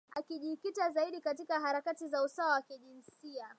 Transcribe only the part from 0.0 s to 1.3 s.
Akijikita zaidi